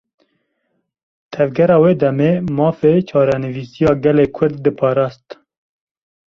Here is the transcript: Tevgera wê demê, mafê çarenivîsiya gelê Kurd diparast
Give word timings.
Tevgera 1.31 1.75
wê 1.83 1.91
demê, 2.01 2.31
mafê 2.57 2.93
çarenivîsiya 3.07 3.93
gelê 4.03 4.25
Kurd 4.35 4.55
diparast 4.63 5.25